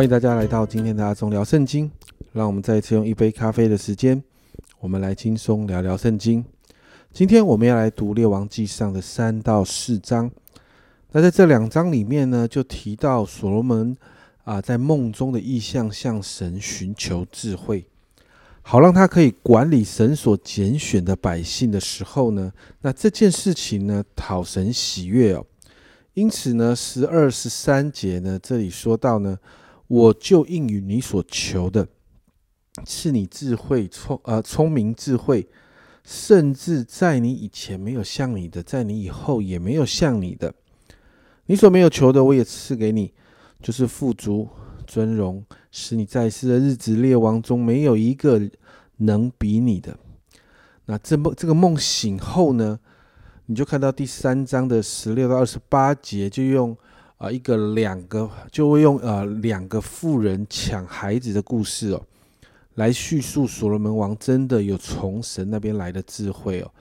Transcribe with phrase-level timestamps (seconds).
[0.00, 1.90] 欢迎大家来到今天的阿忠聊圣经。
[2.32, 4.24] 让我们再一次用一杯咖啡的时间，
[4.78, 6.42] 我们来轻松聊聊圣经。
[7.12, 10.30] 今天我们要来读列王记上的三到四章。
[11.12, 13.94] 那在这两章里面呢，就提到所罗门
[14.44, 17.84] 啊，在梦中的意象向神寻求智慧，
[18.62, 25.44] 好让他可以管理神所拣选的百姓的时候呢，那这件事情呢，讨神喜悦哦。
[26.14, 29.38] 因此呢，十二十三节呢，这里说到呢，
[29.90, 31.88] 我就应允你所求的。
[32.84, 35.48] 赐你智慧聪呃聪明智慧，
[36.04, 40.54] 甚至在你以前没有像你的，在你以后也没有像你的。
[41.46, 43.12] 你所没有求的，我也赐给你，
[43.60, 44.48] 就是富足
[44.86, 48.40] 尊荣，使你在世的日子，列王中没有一个
[48.98, 49.98] 能比你的。
[50.84, 52.78] 那这梦这个梦醒后呢，
[53.46, 56.76] 你就看到第三章的十六到二十八节，就用
[57.20, 62.02] 啊一个两个，就会用呃两个妇人抢孩子的故事哦。
[62.76, 66.72] 来叙述所罗门王真的有从神那边来的智慧哦。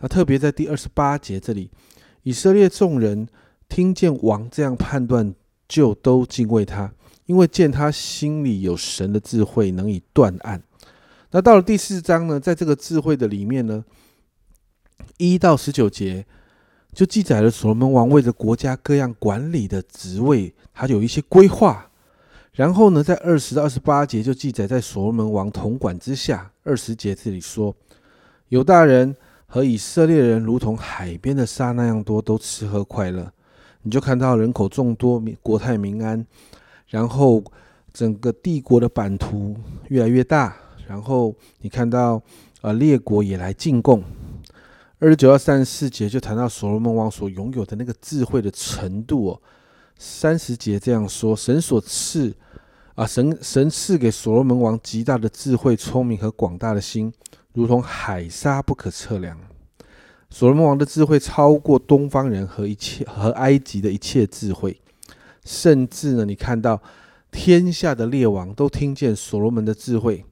[0.00, 1.70] 那特别在第二十八节这里，
[2.24, 3.28] 以色列众人
[3.68, 5.32] 听见王这样判断，
[5.68, 6.92] 就都敬畏他，
[7.26, 10.60] 因为见他心里有神的智慧，能以断案。
[11.30, 13.84] 那到了第四章呢，在这个智慧的里面呢，
[15.18, 16.26] 一到十九节
[16.94, 21.90] 就记载了所罗门王为着国家各样管理的职位，他有一些规划。
[22.52, 26.48] 然后呢，在二十到二十八节就记载在所罗门王统管之下。
[26.62, 27.74] 二十节这里说，
[28.48, 29.14] 犹大人
[29.46, 33.30] 和以色列人如同海边的沙那样多，都吃喝快乐。
[33.82, 36.24] 你就看到人口众多，国泰民安。
[36.86, 37.42] 然后
[37.92, 39.56] 整个帝国的版图
[39.88, 40.56] 越来越大。
[40.86, 42.22] 然后你看到
[42.60, 44.02] 呃，列国也来进贡。
[44.98, 49.42] 二十九到三十四节就谈到所罗门王所拥有的那个智慧的程度哦。
[49.98, 52.34] 三十节这样说：神所赐。
[52.94, 57.12] 啊，神神赐给所罗门王极大的智慧、聪明和广大的心，
[57.52, 59.36] 如同海沙不可测量。
[60.30, 64.80] 所罗门王的智慧超过东方人和一切和埃及的一切智慧，
[65.44, 66.80] 甚至呢，你看到
[67.32, 70.24] 天下的列王都听见所罗门的智慧。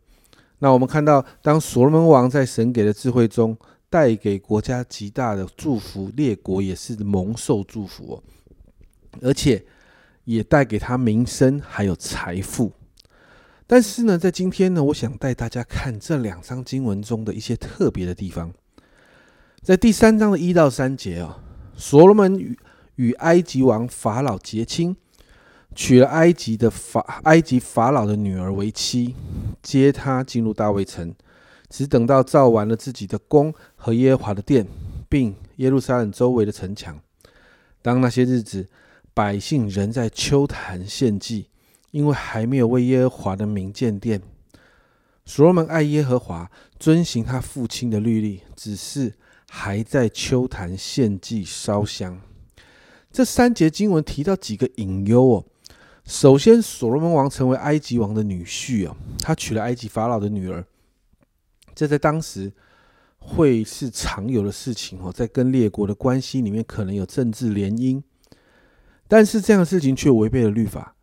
[0.61, 3.59] 那我们看到，当所罗门王在神给的智慧中
[3.93, 8.23] 带给国家极大的祝福，列国也是蒙受祝福哦，
[9.21, 9.63] 而且。
[10.25, 12.71] 也带给他名声，还有财富。
[13.67, 18.53] 但是呢，在今天呢，我想带大家看这两章经文中的一些特别的地方。
[19.63, 21.41] 在第三章的一到三节哦，
[21.77, 22.57] 所罗门与
[22.95, 24.97] 与埃及王法老结亲，
[25.75, 29.17] 娶了埃及的法埃及法老的女儿为妻，
[29.61, 31.13] 接他进入大卫城，
[31.73, 34.67] 只等到造完了自己的宫和耶和华的殿，
[35.09, 37.01] 并耶路撒冷周围的城墙。
[37.81, 38.69] 当那些日子。
[39.15, 41.51] 百姓仍在秋坛献祭，
[41.91, 44.23] 因为还没有为耶和华的名建殿。
[45.27, 49.13] 所罗门爱耶和华，遵行他父亲的律例，只是
[49.51, 52.23] 还在秋坛献祭烧香。
[53.13, 55.45] 这三节经文提到几个隐忧哦。
[56.07, 60.65] 首先，所罗门王成为埃及王的女婿哦，他娶了埃及法老的女儿，
[61.75, 62.53] 这在当时
[63.19, 68.03] 会是常有的事情哦，在跟列国的关系里面，可能有政治联姻。
[69.09, 70.95] 但是这样的事情却违背了律法，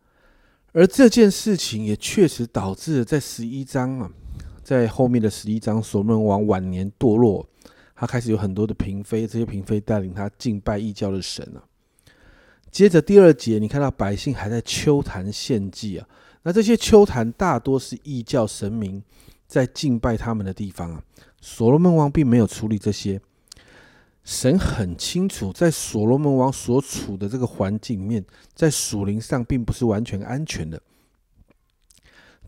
[0.72, 4.10] 而这件事情也确实导致了在十一章啊，
[4.64, 7.48] 在后面的十一章，所罗门王晚年堕落，
[7.94, 11.62] 他开始有很多的嫔妃，这些嫔妃带领他敬拜异教的神啊。
[12.70, 16.08] 接着第二节，你看到百姓还在秋坛献祭啊，
[16.42, 19.02] 那这些秋坛大多是异教神明
[19.50, 21.02] 在敬拜他们的地方啊，
[21.40, 23.20] 所罗门王并没有处理这些。
[24.22, 28.24] 神很清楚，在所罗门王所处的这个环境里面，
[28.54, 30.80] 在属灵上并不是完全安全的。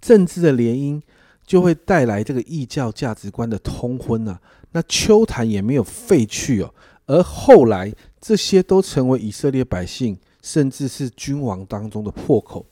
[0.00, 1.02] 政治的联姻
[1.44, 4.40] 就会带来这个异教价值观的通婚啊。
[4.70, 6.72] 那秋坛也没有废去哦，
[7.06, 12.64] 而后来这些都成为以色列百姓甚至是君王当中的破口。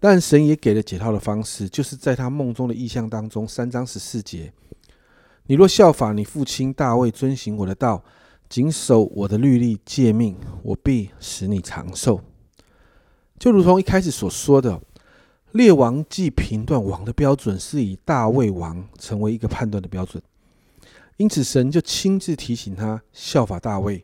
[0.00, 4.52] 但神也给了解套的方式，就是在他梦中的意象当中，三章十四节：
[5.46, 8.04] 你若效法你父亲大卫，遵行我的道。
[8.48, 12.22] 谨守我的律例诫命，我必使你长寿。
[13.38, 14.80] 就如同一开始所说的，
[15.52, 20.22] 列王既评断王的标准是以大卫王成为一个判断的标准，
[21.18, 24.02] 因此神就亲自提醒他效法大卫，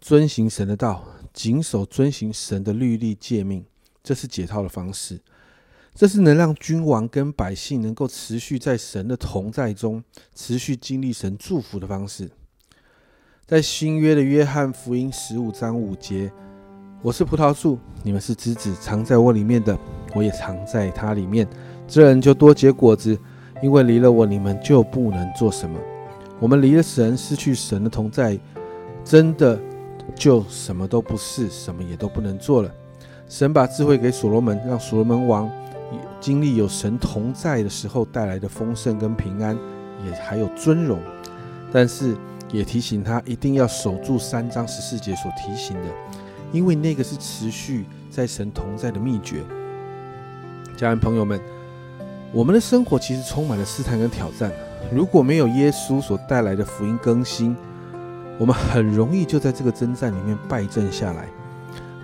[0.00, 3.64] 遵行神的道，谨守遵行神的律例诫命，
[4.08, 5.20] 这是解套的方式，
[5.94, 10.02] 这是能让君王跟百姓能够持续在神的同在中，
[10.34, 12.30] 持续经历神祝福的方式。
[13.46, 16.32] 在新约的约翰福音十五章五节，
[17.02, 19.78] 我是葡萄树，你们是枝子，藏在我里面的，
[20.14, 21.46] 我也藏在它里面。
[21.86, 23.14] 这人就多结果子，
[23.62, 25.78] 因为离了我，你们就不能做什么。
[26.40, 28.40] 我们离了神，失去神的同在，
[29.04, 29.60] 真的
[30.14, 32.74] 就什么都不是，什么也都不能做了。
[33.28, 35.50] 神把智慧给所罗门，让所罗门王
[36.20, 39.56] 经历有神同在的时候带来的丰盛跟平安，
[40.06, 40.98] 也还有尊荣。
[41.70, 42.16] 但是
[42.50, 45.88] 也提醒他一定要守住三章十四节所提醒的，
[46.52, 49.42] 因为那个是持续在神同在的秘诀。
[50.76, 51.40] 家人朋友们。
[52.30, 54.52] 我们的生活其实充满了试探跟挑战。
[54.92, 57.56] 如果没有耶稣所带来的福音更新，
[58.36, 61.24] 我们很容易就在这个征战里面败阵下来。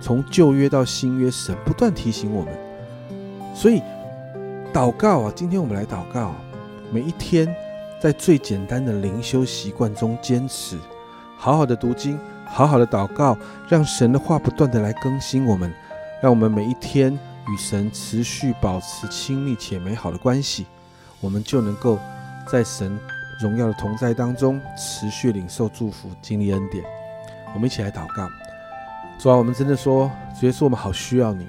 [0.01, 2.53] 从旧约到新约，神不断提醒我们。
[3.53, 3.81] 所以，
[4.73, 6.33] 祷告啊，今天我们来祷告，
[6.91, 7.53] 每一天
[7.99, 10.77] 在最简单的灵修习惯中坚持，
[11.37, 13.37] 好好的读经，好好的祷告，
[13.67, 15.73] 让神的话不断的来更新我们，
[16.21, 17.17] 让我们每一天。
[17.47, 20.65] 与神持续保持亲密且美好的关系，
[21.21, 21.99] 我们就能够
[22.51, 22.99] 在神
[23.39, 26.83] 荣耀的同在当中持续领受祝福、经历恩典。
[27.53, 28.27] 我们一起来祷告：
[29.17, 31.47] 主啊，我们真的说，主耶稣，我们好需要你。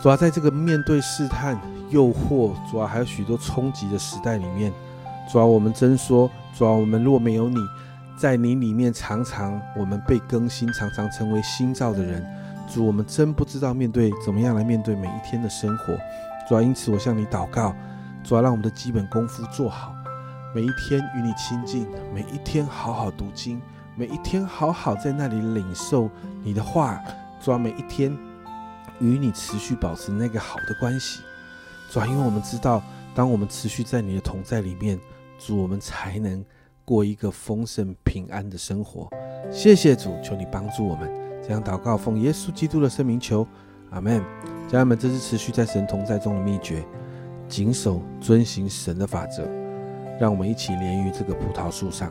[0.00, 4.72] 主啊，在这个面对试探、诱惑，主啊，还有许多冲击的时代里面，
[5.30, 7.56] 主啊，我们真说，主啊，我们若没有你，
[8.18, 12.24] 在你里面常常我们被更新，常常成为新造的人。
[12.68, 15.94] 主，我们真不知道面对怎么样来面对每一天的生活。
[16.48, 17.74] 主啊，因此我向你祷告，
[18.22, 19.94] 主啊，让我们的基本功夫做好，
[20.54, 23.62] 每一天与你亲近，每一天好好读经，
[23.96, 26.10] 每一天好好在那里领受
[26.42, 27.00] 你的话。
[27.40, 28.16] 主啊，每一天
[28.98, 31.20] 与你持续保持那个好的关系。
[31.90, 32.82] 主啊，因为我们知道，
[33.14, 34.98] 当我们持续在你的同在里面，
[35.38, 36.42] 主，我们才能
[36.84, 39.08] 过一个丰盛平安的生活。
[39.52, 41.12] 谢谢主，求你帮助我们。
[41.42, 43.46] 这样祷告，奉耶稣基督的圣名求，
[43.90, 44.20] 阿门。
[44.66, 46.82] 家人们，这是持续在神同在中的秘诀，
[47.46, 49.46] 谨守遵行神的法则，
[50.18, 52.10] 让我们一起连于这个葡萄树上。